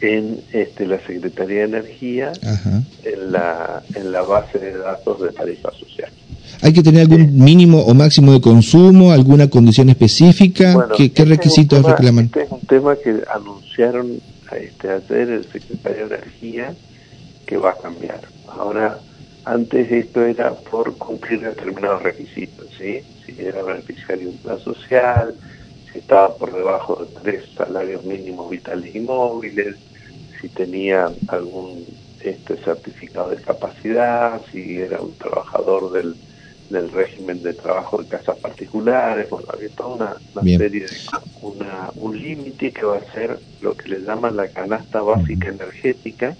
en 0.00 0.40
este, 0.52 0.86
la 0.86 0.98
Secretaría 1.00 1.60
de 1.60 1.64
Energía 1.64 2.32
en 3.04 3.32
la, 3.32 3.82
en 3.94 4.12
la 4.12 4.22
base 4.22 4.58
de 4.58 4.76
datos 4.76 5.20
de 5.22 5.32
tarifa 5.32 5.70
social. 5.72 6.10
¿Hay 6.62 6.72
que 6.72 6.82
tener 6.82 7.02
algún 7.02 7.36
mínimo 7.36 7.80
o 7.80 7.94
máximo 7.94 8.32
de 8.32 8.40
consumo, 8.40 9.12
alguna 9.12 9.48
condición 9.48 9.88
específica? 9.88 10.88
¿Qué, 10.96 11.06
este 11.06 11.24
requisitos 11.24 11.82
reclaman? 11.82 12.26
Este 12.26 12.42
es 12.42 12.50
un 12.50 12.60
tema 12.60 12.96
que 12.96 13.22
anunciaron 13.32 14.20
este, 14.52 14.90
ayer 14.90 15.30
el 15.30 15.44
secretario 15.44 16.08
de 16.08 16.16
Energía 16.16 16.74
que 17.46 17.56
va 17.56 17.70
a 17.70 17.76
cambiar. 17.76 18.20
Ahora, 18.48 18.98
antes 19.44 19.90
esto 19.90 20.24
era 20.24 20.52
por 20.54 20.96
cumplir 20.96 21.40
determinados 21.40 22.02
requisitos, 22.02 22.66
¿sí? 22.78 23.00
Si 23.24 23.40
era 23.40 23.62
beneficiario 23.62 24.28
de 24.28 24.30
un 24.30 24.38
plan 24.38 24.58
social, 24.60 25.34
si 25.92 25.98
estaba 25.98 26.34
por 26.36 26.52
debajo 26.52 27.04
de 27.04 27.20
tres 27.22 27.44
salarios 27.56 28.04
mínimos 28.04 28.50
vitales 28.50 28.94
y 28.94 29.00
móviles, 29.00 29.76
si 30.40 30.48
tenía 30.48 31.10
algún 31.28 31.84
este 32.20 32.56
certificado 32.56 33.30
de 33.30 33.36
capacidad, 33.36 34.40
si 34.50 34.78
era 34.78 35.00
un 35.00 35.12
trabajador 35.12 35.92
del 35.92 36.16
del 36.70 36.90
régimen 36.90 37.42
de 37.42 37.54
trabajo 37.54 38.02
de 38.02 38.08
casas 38.08 38.38
particulares, 38.38 39.28
bueno, 39.28 39.46
había 39.52 39.68
toda 39.70 40.16
una, 40.34 40.42
serie 40.42 40.86
de 40.86 40.96
una, 41.42 41.90
un 41.96 42.18
límite 42.18 42.72
que 42.72 42.84
va 42.84 42.96
a 42.96 43.12
ser 43.12 43.38
lo 43.60 43.76
que 43.76 43.88
le 43.88 44.00
llaman 44.00 44.36
la 44.36 44.48
canasta 44.48 45.02
básica 45.02 45.48
energética, 45.48 46.36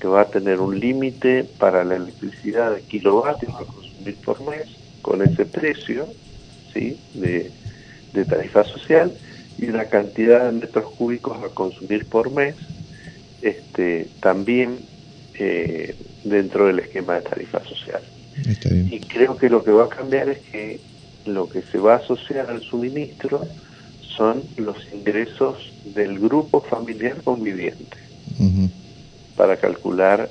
que 0.00 0.08
va 0.08 0.22
a 0.22 0.26
tener 0.26 0.60
un 0.60 0.80
límite 0.80 1.44
para 1.58 1.84
la 1.84 1.96
electricidad 1.96 2.74
de 2.74 2.82
kilovatios 2.82 3.54
a 3.54 3.64
consumir 3.64 4.16
por 4.24 4.40
mes, 4.48 4.66
con 5.02 5.22
ese 5.22 5.44
precio 5.44 6.06
¿sí? 6.72 6.98
de, 7.14 7.50
tarifa 8.24 8.64
social, 8.64 9.12
y 9.58 9.66
una 9.66 9.84
cantidad 9.84 10.46
de 10.46 10.52
metros 10.52 10.90
cúbicos 10.96 11.36
a 11.44 11.48
consumir 11.54 12.06
por 12.06 12.30
mes, 12.30 12.56
este, 13.42 14.08
también 14.20 14.78
eh, 15.34 15.94
dentro 16.24 16.66
del 16.66 16.78
esquema 16.78 17.14
de 17.16 17.22
tarifa 17.22 17.62
social. 17.64 18.02
Y 18.90 19.00
creo 19.00 19.36
que 19.36 19.48
lo 19.48 19.62
que 19.62 19.70
va 19.70 19.84
a 19.84 19.88
cambiar 19.88 20.28
es 20.28 20.38
que 20.38 20.80
lo 21.26 21.48
que 21.48 21.62
se 21.62 21.78
va 21.78 21.94
a 21.94 21.96
asociar 21.98 22.50
al 22.50 22.62
suministro 22.62 23.46
son 24.16 24.42
los 24.56 24.76
ingresos 24.92 25.72
del 25.94 26.18
grupo 26.18 26.60
familiar 26.60 27.22
conviviente 27.22 27.96
para 29.36 29.56
calcular 29.56 30.30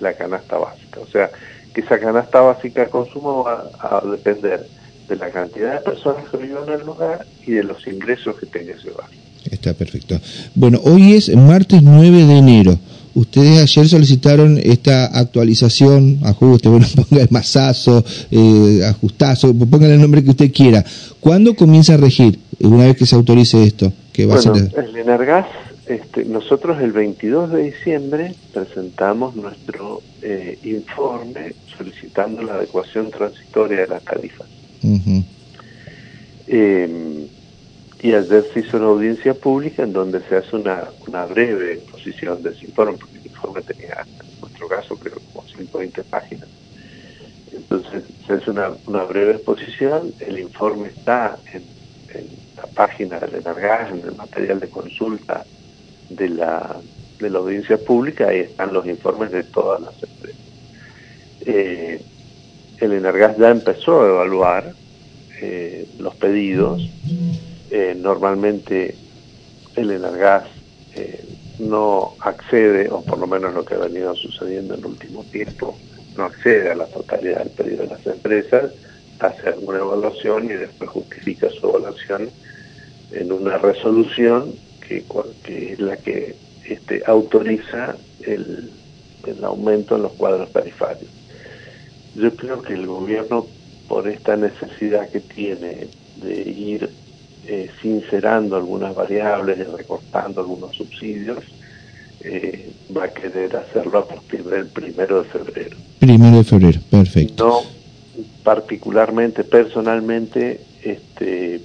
la 0.00 0.14
canasta 0.14 0.58
básica. 0.58 1.00
O 1.00 1.06
sea, 1.06 1.30
que 1.72 1.80
esa 1.82 1.98
canasta 1.98 2.40
básica 2.40 2.84
de 2.84 2.90
consumo 2.90 3.44
va 3.44 3.70
a 3.78 4.04
depender 4.06 4.66
de 5.08 5.16
la 5.16 5.30
cantidad 5.30 5.74
de 5.74 5.80
personas 5.80 6.28
que 6.28 6.36
vivan 6.36 6.68
en 6.68 6.80
el 6.80 6.86
lugar 6.86 7.26
y 7.46 7.52
de 7.52 7.64
los 7.64 7.86
ingresos 7.86 8.36
que 8.38 8.46
tenga 8.46 8.74
ese 8.74 8.90
hogar. 8.90 9.08
Está 9.50 9.72
perfecto. 9.72 10.20
Bueno, 10.54 10.80
hoy 10.84 11.14
es 11.14 11.34
martes 11.34 11.82
9 11.82 12.24
de 12.26 12.36
enero. 12.36 12.78
Ustedes 13.14 13.60
ayer 13.60 13.88
solicitaron 13.88 14.58
esta 14.62 15.06
actualización, 15.06 16.20
ajuste, 16.24 16.68
bueno, 16.70 16.86
ponga 16.94 17.22
el 17.22 17.28
masazo, 17.30 18.04
eh, 18.30 18.82
ajustazo, 18.86 19.54
pongan 19.54 19.90
el 19.90 20.00
nombre 20.00 20.22
que 20.22 20.30
usted 20.30 20.52
quiera. 20.52 20.84
¿Cuándo 21.18 21.54
comienza 21.54 21.94
a 21.94 21.96
regir, 21.96 22.38
una 22.60 22.86
vez 22.86 22.96
que 22.96 23.06
se 23.06 23.16
autorice 23.16 23.62
esto? 23.64 23.92
Que 24.12 24.26
va 24.26 24.36
a 24.36 24.42
ser... 24.42 24.52
el 24.76 24.96
Energas, 24.96 25.46
este, 25.86 26.24
nosotros 26.24 26.80
el 26.80 26.92
22 26.92 27.50
de 27.50 27.62
diciembre 27.64 28.34
presentamos 28.54 29.34
nuestro 29.34 30.02
eh, 30.22 30.56
informe 30.62 31.52
solicitando 31.76 32.42
la 32.42 32.54
adecuación 32.54 33.10
transitoria 33.10 33.80
de 33.80 33.86
las 33.88 34.02
tarifas. 34.04 34.46
eh, 36.46 37.19
y 38.02 38.14
ayer 38.14 38.44
se 38.52 38.60
hizo 38.60 38.78
una 38.78 38.86
audiencia 38.86 39.34
pública 39.34 39.82
en 39.82 39.92
donde 39.92 40.20
se 40.22 40.36
hace 40.36 40.56
una, 40.56 40.84
una 41.06 41.26
breve 41.26 41.74
exposición 41.74 42.42
de 42.42 42.50
ese 42.50 42.64
informe, 42.64 42.96
porque 42.96 43.18
el 43.18 43.26
informe 43.26 43.60
tenía, 43.62 44.06
en 44.06 44.40
nuestro 44.40 44.68
caso, 44.68 44.96
creo 44.96 45.18
como 45.32 45.46
120 45.46 46.02
páginas. 46.04 46.48
Entonces 47.52 48.04
se 48.26 48.32
hace 48.32 48.50
una, 48.50 48.70
una 48.86 49.04
breve 49.04 49.32
exposición, 49.32 50.14
el 50.20 50.38
informe 50.38 50.88
está 50.88 51.38
en, 51.52 51.62
la 52.56 52.66
página 52.74 53.18
del 53.20 53.36
Enargas, 53.36 53.92
en 53.92 54.00
el 54.00 54.16
material 54.16 54.60
de 54.60 54.68
consulta 54.68 55.44
de 56.08 56.28
la, 56.28 56.76
de 57.18 57.30
la 57.30 57.38
audiencia 57.38 57.78
pública, 57.78 58.28
ahí 58.28 58.40
están 58.40 58.72
los 58.74 58.86
informes 58.86 59.30
de 59.30 59.44
todas 59.44 59.80
las 59.80 60.02
empresas. 60.02 60.40
Eh, 61.46 62.02
el 62.78 62.92
Enargas 62.92 63.36
ya 63.38 63.50
empezó 63.50 64.02
a 64.02 64.08
evaluar 64.08 64.74
eh, 65.40 65.86
los 65.98 66.14
pedidos 66.16 66.82
eh, 67.70 67.94
normalmente 67.96 68.94
el 69.76 69.90
Enargas 69.90 70.44
eh, 70.94 71.24
no 71.58 72.14
accede, 72.20 72.88
o 72.90 73.02
por 73.02 73.18
lo 73.18 73.26
menos 73.26 73.54
lo 73.54 73.64
que 73.64 73.74
ha 73.74 73.78
venido 73.78 74.14
sucediendo 74.16 74.74
en 74.74 74.80
el 74.80 74.86
último 74.86 75.24
tiempo, 75.24 75.76
no 76.16 76.24
accede 76.24 76.70
a 76.70 76.74
la 76.74 76.86
totalidad 76.86 77.38
del 77.38 77.50
pedido 77.50 77.82
de 77.84 77.88
las 77.88 78.06
empresas, 78.06 78.72
hace 79.20 79.48
alguna 79.48 79.78
evaluación 79.78 80.46
y 80.46 80.54
después 80.54 80.90
justifica 80.90 81.48
su 81.50 81.68
evaluación 81.68 82.30
en 83.12 83.32
una 83.32 83.58
resolución 83.58 84.54
que, 84.86 85.04
que 85.44 85.72
es 85.74 85.80
la 85.80 85.96
que 85.96 86.34
este, 86.64 87.02
autoriza 87.06 87.96
el, 88.22 88.70
el 89.26 89.44
aumento 89.44 89.96
en 89.96 90.02
los 90.02 90.12
cuadros 90.12 90.50
tarifarios. 90.52 91.10
Yo 92.14 92.34
creo 92.34 92.62
que 92.62 92.74
el 92.74 92.86
gobierno, 92.86 93.46
por 93.88 94.08
esta 94.08 94.36
necesidad 94.36 95.08
que 95.10 95.20
tiene 95.20 95.88
de 96.16 96.42
ir 96.42 96.90
eh, 97.52 97.68
sincerando 97.82 98.54
algunas 98.54 98.94
variables 98.94 99.58
y 99.58 99.64
recortando 99.64 100.40
algunos 100.40 100.76
subsidios, 100.76 101.38
eh, 102.20 102.70
va 102.96 103.06
a 103.06 103.08
querer 103.08 103.56
hacerlo 103.56 103.98
a 103.98 104.06
partir 104.06 104.44
del 104.44 104.68
primero 104.68 105.24
de 105.24 105.28
febrero. 105.30 105.76
Primero 105.98 106.36
de 106.36 106.44
febrero, 106.44 106.80
perfecto. 106.88 107.44
No, 107.44 108.22
particularmente, 108.44 109.42
personalmente, 109.42 110.60
este, 110.84 111.60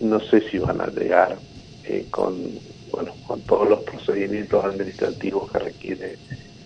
no 0.00 0.20
sé 0.20 0.40
si 0.50 0.56
van 0.56 0.80
a 0.80 0.86
llegar 0.86 1.36
eh, 1.84 2.06
con, 2.08 2.34
bueno, 2.90 3.12
con 3.26 3.42
todos 3.42 3.68
los 3.68 3.80
procedimientos 3.80 4.64
administrativos 4.64 5.52
que 5.52 5.58
requiere 5.58 6.16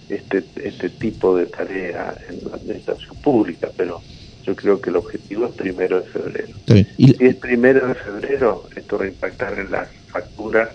este, 0.09 0.45
este 0.63 0.91
tipo 0.91 1.37
de 1.37 1.47
tarea 1.47 2.17
en 2.29 2.49
la 2.49 2.55
administración 2.55 3.17
pública, 3.17 3.69
pero 3.77 4.01
yo 4.51 4.57
creo 4.57 4.81
que 4.81 4.91
el 4.91 4.97
objetivo 4.97 5.47
es 5.47 5.53
primero 5.53 6.01
de 6.01 6.07
febrero. 6.07 6.55
Si 6.97 7.17
es 7.21 7.37
primero 7.37 7.87
de 7.87 7.95
febrero, 7.95 8.65
esto 8.75 8.99
va 8.99 9.05
a 9.05 9.09
impactar 9.09 9.59
en 9.59 9.71
las 9.71 9.89
facturas 10.09 10.71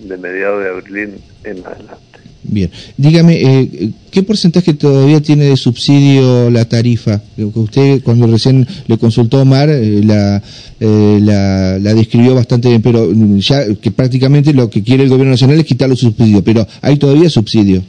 de 0.00 0.16
mediados 0.16 0.64
de 0.64 0.70
abril 0.70 1.20
en 1.44 1.66
adelante. 1.66 2.12
Bien, 2.44 2.70
dígame, 2.96 3.40
eh, 3.40 3.90
¿qué 4.10 4.22
porcentaje 4.22 4.74
todavía 4.74 5.20
tiene 5.20 5.44
de 5.44 5.56
subsidio 5.56 6.50
la 6.50 6.64
tarifa? 6.64 7.20
Usted 7.36 8.02
cuando 8.02 8.26
recién 8.26 8.66
le 8.88 8.98
consultó 8.98 9.38
a 9.38 9.42
Omar 9.42 9.68
eh, 9.70 10.00
la, 10.02 10.42
eh, 10.80 11.18
la, 11.20 11.78
la, 11.78 11.94
describió 11.94 12.34
bastante 12.34 12.68
bien, 12.68 12.82
pero 12.82 13.12
ya 13.38 13.72
que 13.76 13.92
prácticamente 13.92 14.52
lo 14.54 14.70
que 14.70 14.82
quiere 14.82 15.04
el 15.04 15.08
gobierno 15.08 15.32
nacional 15.32 15.60
es 15.60 15.66
quitar 15.66 15.88
los 15.88 16.00
subsidios, 16.00 16.42
pero 16.42 16.66
¿hay 16.80 16.96
todavía 16.96 17.30
subsidio? 17.30 17.82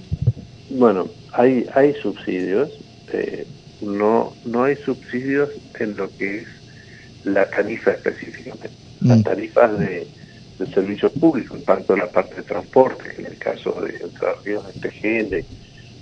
Bueno, 0.69 1.07
hay, 1.31 1.65
hay 1.73 1.93
subsidios, 2.01 2.69
no, 3.83 4.33
no 4.45 4.63
hay 4.63 4.75
subsidios 4.77 5.49
en 5.79 5.95
lo 5.97 6.09
que 6.17 6.39
es 6.39 6.47
la 7.23 7.49
tarifa 7.49 7.91
específicamente. 7.91 8.69
Las 9.01 9.19
mm. 9.19 9.23
tarifas 9.23 9.79
de, 9.79 10.07
servicios 10.73 11.11
públicos, 11.13 11.61
tanto 11.65 11.93
en 11.93 11.99
la 11.99 12.09
parte 12.09 12.35
de 12.35 12.43
transporte, 12.43 13.15
en 13.17 13.25
el 13.25 13.37
caso 13.37 13.81
de 13.81 13.97
Entre 13.97 14.33
Ríos 14.45 14.63
de 14.67 14.89
TGN, 14.89 15.45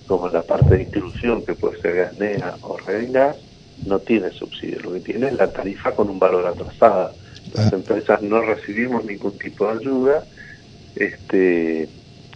como 0.06 0.28
en 0.28 0.34
la 0.34 0.44
parte 0.44 0.76
de 0.76 0.84
inclusión, 0.84 1.44
que 1.44 1.56
puede 1.56 1.82
ser 1.82 1.96
Gasnea 1.96 2.58
o 2.62 2.78
Gas, 3.12 3.38
no 3.88 3.98
tiene 4.00 4.30
subsidio. 4.30 4.80
Lo 4.82 4.94
que 4.94 5.00
tiene 5.00 5.30
es 5.30 5.34
la 5.34 5.52
tarifa 5.52 5.96
con 5.96 6.10
un 6.10 6.20
valor 6.20 6.46
atrasado. 6.46 7.12
Las 7.56 7.74
ah. 7.74 7.76
empresas 7.76 8.22
no 8.22 8.42
recibimos 8.42 9.04
ningún 9.04 9.36
tipo 9.40 9.66
de 9.66 9.80
ayuda, 9.80 10.24
este 10.96 11.90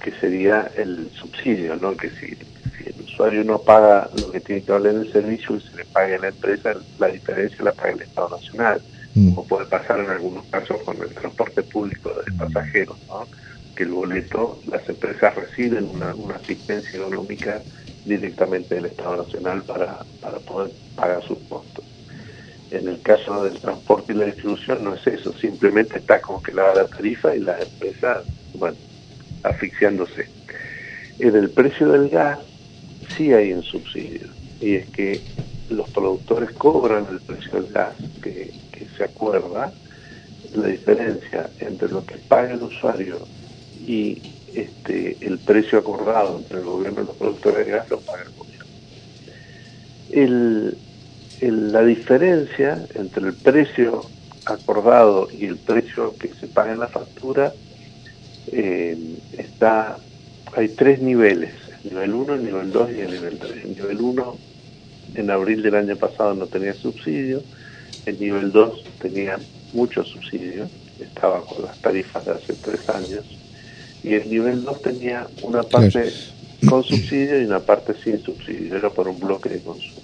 que 0.04 0.12
sería 0.20 0.72
el 0.78 1.10
subsidio, 1.14 1.76
¿no? 1.78 1.96
Que 1.96 2.10
si, 2.10 2.38
usuario 3.16 3.44
no 3.46 3.60
paga 3.60 4.10
lo 4.20 4.32
que 4.32 4.42
tiene 4.42 4.62
que 4.62 4.72
valer 4.72 4.96
el 4.96 5.12
servicio 5.12 5.56
y 5.56 5.62
se 5.62 5.78
le 5.78 5.86
paga 5.86 6.16
a 6.16 6.20
la 6.20 6.28
empresa, 6.28 6.76
la 7.00 7.08
diferencia 7.08 7.64
la 7.64 7.72
paga 7.72 7.92
el 7.92 8.02
Estado 8.02 8.30
Nacional. 8.30 8.82
Mm. 9.16 9.30
Como 9.30 9.48
puede 9.48 9.66
pasar 9.66 10.00
en 10.00 10.10
algunos 10.10 10.46
casos 10.48 10.82
con 10.84 11.02
el 11.02 11.10
transporte 11.10 11.64
público 11.64 12.12
de 12.26 12.32
pasajeros, 12.34 12.98
¿no? 13.08 13.26
que 13.76 13.84
el 13.84 13.90
boleto, 13.90 14.60
las 14.68 14.88
empresas 14.88 15.36
reciben 15.36 15.90
una, 15.94 16.14
una 16.16 16.36
asistencia 16.36 17.00
económica 17.00 17.62
directamente 18.06 18.76
del 18.76 18.86
Estado 18.86 19.24
Nacional 19.24 19.64
para, 19.64 20.00
para 20.22 20.40
poder 20.40 20.72
pagar 20.96 21.24
sus 21.24 21.40
costos. 21.50 21.84
En 22.72 22.88
el 22.88 23.02
caso 23.02 23.44
del 23.44 23.60
transporte 23.60 24.14
y 24.14 24.16
la 24.16 24.26
distribución 24.26 24.84
no 24.84 24.96
es 24.96 25.08
eso, 25.08 25.34
simplemente 25.34 25.98
está 25.98 26.20
congelada 26.20 26.84
la 26.84 26.88
tarifa 26.88 27.36
y 27.36 27.40
las 27.40 27.62
empresas, 27.62 28.24
bueno, 28.54 28.78
asfixiándose. 29.44 30.28
En 31.20 31.36
el 31.36 31.50
precio 31.50 31.90
del 31.90 32.10
gas 32.10 32.40
sí 33.16 33.34
hay 33.34 33.54
un 33.54 33.64
subsidio, 33.64 34.28
y 34.62 34.76
es 34.76 34.90
que 34.90 35.22
los 35.70 35.90
productores 35.90 36.52
cobran 36.52 37.08
el 37.12 37.20
precio 37.20 37.62
del 37.62 37.72
gas 37.72 37.96
que, 38.22 38.54
se 38.98 39.04
acuerda, 39.04 39.74
la 40.54 40.68
diferencia 40.68 41.50
entre 41.60 41.90
lo 41.90 42.06
que 42.06 42.16
paga 42.16 42.54
el 42.54 42.64
usuario 42.64 43.18
y 43.86 44.22
este, 44.54 45.18
el 45.20 45.38
precio 45.40 45.80
acordado 45.80 46.38
entre 46.38 46.60
el 46.60 46.66
gobierno 46.66 47.02
y 47.02 47.06
los 47.08 47.16
productores 47.16 47.66
de 47.66 47.72
gas 47.74 47.90
lo 47.90 48.00
paga 48.00 48.24
el 48.24 48.30
gobierno. 48.30 48.66
La 51.42 51.84
diferencia 51.84 52.88
entre 52.96 53.28
el 53.28 53.34
precio 53.34 54.06
acordado 54.46 55.28
y 55.32 55.46
el 55.46 55.58
precio 55.58 56.16
que 56.18 56.30
se 56.30 56.48
paga 56.48 56.72
en 56.72 56.80
la 56.80 56.88
factura 56.88 57.52
eh, 58.52 58.98
está, 59.38 59.98
hay 60.56 60.70
tres 60.70 61.02
niveles, 61.02 61.52
el 61.65 61.65
nivel 61.90 62.14
1, 62.14 62.34
el 62.34 62.44
nivel 62.44 62.72
2 62.72 62.90
y 62.92 63.02
el 63.02 63.12
nivel 63.12 63.38
3. 63.38 63.52
El 63.64 63.70
nivel 63.76 64.02
1 64.02 64.38
en 65.16 65.32
abril 65.32 65.62
del 65.62 65.76
año 65.76 65.96
pasado 65.96 66.34
no 66.34 66.48
tenía 66.48 66.74
subsidio, 66.74 67.42
el 68.06 68.20
nivel 68.20 68.52
2 68.52 68.84
tenía 69.02 69.38
mucho 69.74 70.04
subsidio, 70.04 70.68
estaba 71.00 71.42
con 71.42 71.64
las 71.64 71.78
tarifas 71.80 72.26
de 72.26 72.32
hace 72.32 72.54
tres 72.54 72.88
años, 72.90 73.24
y 74.04 74.14
el 74.14 74.30
nivel 74.30 74.64
2 74.64 74.82
tenía 74.82 75.28
una 75.42 75.64
parte 75.64 76.12
con 76.68 76.84
subsidio 76.84 77.42
y 77.42 77.46
una 77.46 77.60
parte 77.60 77.94
sin 78.04 78.22
subsidio, 78.22 78.76
era 78.76 78.90
por 78.90 79.08
un 79.08 79.20
bloque 79.20 79.50
de 79.50 79.60
consumo. 79.60 80.02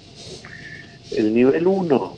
El 1.10 1.34
nivel 1.34 1.66
1, 1.66 2.16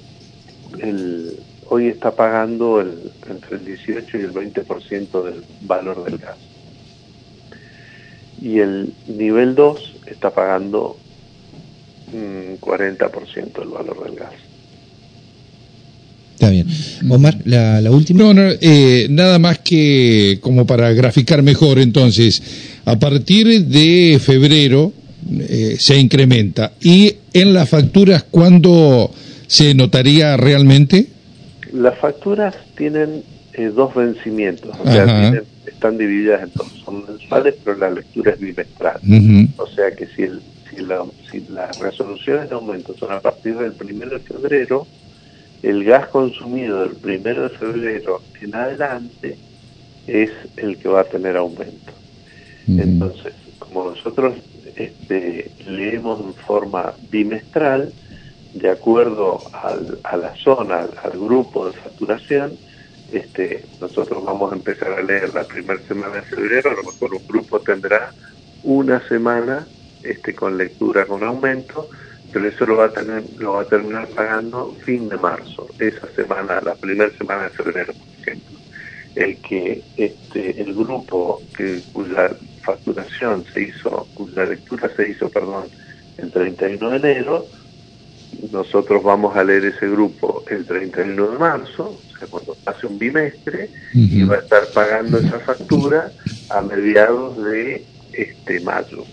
el, 0.81 1.41
hoy 1.69 1.89
está 1.89 2.13
pagando 2.13 2.81
el, 2.81 3.13
entre 3.29 3.57
el 3.57 3.65
18 3.65 4.19
y 4.19 4.21
el 4.21 4.33
20% 4.33 5.25
del 5.25 5.45
valor 5.63 6.05
del 6.05 6.19
gas. 6.19 6.37
Y 8.45 8.59
el 8.59 8.93
nivel 9.09 9.55
2 9.55 9.95
está 10.07 10.29
pagando 10.29 10.99
un 12.13 12.59
40% 12.61 13.59
del 13.59 13.69
valor 13.69 14.05
del 14.05 14.17
gas. 14.17 14.33
Está 16.35 16.51
bien. 16.51 16.67
Omar, 17.09 17.39
la, 17.47 17.91
última. 17.91 18.23
No, 18.23 18.35
no 18.35 18.51
eh, 18.61 19.07
nada 19.09 19.39
más 19.39 19.61
que 19.61 20.41
como 20.43 20.67
para 20.67 20.93
graficar 20.93 21.43
mejor, 21.43 21.79
entonces, 21.79 22.43
a 22.85 22.99
partir 22.99 23.65
de 23.65 24.21
febrero 24.21 24.93
eh, 25.41 25.77
se 25.79 25.97
incrementa. 25.97 26.73
¿Y 26.83 27.15
en 27.33 27.55
las 27.55 27.71
facturas 27.71 28.25
cuándo 28.25 29.11
se 29.47 29.75
notaría 29.75 30.37
realmente? 30.37 31.07
Las 31.73 31.99
facturas 31.99 32.55
tienen 32.77 33.23
eh, 33.55 33.71
dos 33.75 33.95
vencimientos, 33.95 34.77
o 34.79 34.93
sea, 34.93 35.33
están 35.75 35.99
divididas 35.99 36.43
en 36.43 36.51
dos, 36.55 36.67
son 36.85 37.05
mensuales, 37.07 37.55
pero 37.65 37.77
la 37.77 37.91
lectura 37.91 38.33
es 38.33 38.41
bimestral. 38.41 39.01
O 39.57 39.67
sea 39.67 39.95
que 39.95 40.07
si, 40.07 40.23
el, 40.23 40.41
si, 40.71 40.83
la, 40.83 41.05
si 41.31 41.41
las 41.49 41.79
resoluciones 41.79 42.49
de 42.49 42.55
aumento 42.55 42.95
son 42.95 43.13
a 43.13 43.21
partir 43.21 43.57
del 43.57 43.73
primero 43.73 44.19
de 44.19 44.21
febrero, 44.21 44.87
el 45.63 45.85
gas 45.85 46.09
consumido 46.09 46.81
del 46.83 46.97
primero 46.97 47.45
de 47.45 47.51
febrero 47.51 48.23
en 48.41 48.55
adelante 48.55 49.37
es 50.07 50.31
el 50.57 50.77
que 50.77 50.89
va 50.89 51.01
a 51.01 51.05
tener 51.05 51.37
aumento. 51.37 51.93
Entonces, 52.67 53.35
como 53.59 53.91
nosotros 53.91 54.35
este, 54.77 55.51
leemos 55.67 56.21
en 56.21 56.35
forma 56.35 56.95
bimestral, 57.11 57.93
de 58.55 58.71
acuerdo 58.71 59.41
a 59.53 60.17
la 60.17 60.35
zona, 60.37 60.87
al, 61.03 61.11
grupo 61.13 61.67
de 61.67 61.73
facturación, 61.73 62.53
este, 63.13 63.65
nosotros 63.81 64.25
vamos 64.25 64.53
a 64.53 64.57
empezar 64.57 64.93
a 64.93 65.03
leer 65.03 65.35
la 65.35 65.45
primera 65.45 65.81
semana 65.87 66.17
de 66.17 66.23
febrero, 66.23 66.71
a 66.71 66.75
lo 66.75 66.85
mejor 66.85 67.15
un 67.15 67.27
grupo 67.27 67.61
tendrá 67.61 68.13
una 68.63 69.07
semana 69.09 69.67
este, 70.03 70.35
con 70.35 70.57
lectura 70.57 71.07
con 71.07 71.23
aumento, 71.23 71.89
pero 72.33 72.49
eso 72.49 72.67
lo 72.67 72.77
va 72.77 72.87
a 72.87 72.93
tener, 72.93 73.23
lo 73.39 73.55
va 73.55 73.63
a 73.63 73.67
terminar 73.67 74.09
pagando 74.09 74.75
fin 74.85 75.09
de 75.09 75.17
marzo, 75.17 75.69
esa 75.79 76.09
semana, 76.15 76.61
la 76.61 76.75
primera 76.75 77.11
semana 77.17 77.45
de 77.45 77.51
febrero, 77.51 77.93
por 77.93 78.09
ejemplo. 78.21 78.59
El 79.15 79.41
que 79.41 79.83
este, 79.97 80.61
el 80.61 80.75
grupo 80.75 81.41
cuya 81.93 82.37
facturación 82.63 83.45
se 83.53 83.63
hizo, 83.63 84.09
cuya 84.15 84.45
lectura 84.45 84.91
se 84.97 85.11
hizo, 85.11 85.29
perdón, 85.29 85.65
el 86.19 86.33
31 86.33 86.91
de 86.91 86.97
enero, 86.97 87.47
nosotros 88.53 89.03
vamos 89.03 89.37
a 89.37 89.45
leer 89.45 89.65
ese 89.67 89.89
grupo 89.89 90.45
el 90.51 90.65
31 90.65 91.31
de 91.31 91.39
marzo, 91.39 91.99
o 92.13 92.19
sea, 92.19 92.29
cuando 92.29 92.55
pase 92.65 92.87
un 92.87 92.99
bimestre, 92.99 93.71
y 93.93 94.23
va 94.25 94.37
a 94.37 94.39
estar 94.39 94.67
pagando 94.73 95.19
esa 95.19 95.39
factura 95.41 96.13
a 96.51 96.61
mediados 96.61 97.43
de 97.45 97.85
este 98.13 98.61
mayo. 98.61 99.05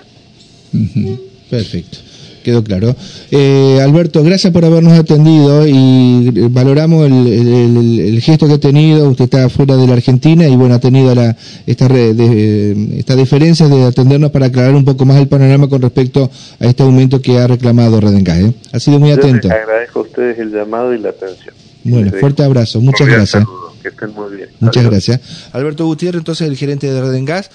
Perfecto 1.49 2.10
quedó 2.41 2.63
claro. 2.63 2.95
Eh, 3.31 3.79
Alberto, 3.81 4.23
gracias 4.23 4.51
por 4.53 4.65
habernos 4.65 4.93
atendido 4.93 5.67
y 5.67 6.29
valoramos 6.49 7.05
el, 7.05 8.19
gesto 8.21 8.47
que 8.47 8.53
ha 8.53 8.59
tenido. 8.59 9.09
Usted 9.09 9.25
está 9.25 9.49
fuera 9.49 9.77
de 9.77 9.87
la 9.87 9.93
Argentina 9.93 10.47
y 10.47 10.55
bueno, 10.55 10.75
ha 10.75 10.79
tenido 10.79 11.13
la, 11.15 11.35
esta, 11.65 11.87
de, 11.87 12.97
esta 12.97 13.15
diferencia 13.15 13.67
de 13.67 13.83
atendernos 13.85 14.31
para 14.31 14.47
aclarar 14.47 14.75
un 14.75 14.85
poco 14.85 15.05
más 15.05 15.17
el 15.17 15.27
panorama 15.27 15.67
con 15.67 15.81
respecto 15.81 16.29
a 16.59 16.65
este 16.65 16.83
aumento 16.83 17.21
que 17.21 17.37
ha 17.37 17.47
reclamado 17.47 17.99
Redenca. 17.99 18.39
¿eh? 18.39 18.53
Ha 18.71 18.79
sido 18.79 18.99
muy 18.99 19.11
atento. 19.11 19.47
Les 19.47 19.57
agradezco 19.57 19.99
a 19.99 20.01
ustedes 20.03 20.39
el 20.39 20.51
llamado 20.51 20.93
y 20.93 20.99
la 20.99 21.09
atención. 21.09 21.53
Bueno, 21.83 22.11
fuerte 22.19 22.43
abrazo. 22.43 22.79
Muchas 22.81 23.07
gracias. 23.07 23.45
Que 23.81 23.87
estén 23.89 24.13
muy 24.13 24.35
bien. 24.35 24.49
Muchas 24.59 24.85
gracias. 24.85 25.49
Alberto 25.53 25.85
Gutiérrez, 25.85 26.19
entonces 26.19 26.47
el 26.47 26.55
gerente 26.55 26.91
de 26.91 27.01
Redengas. 27.01 27.49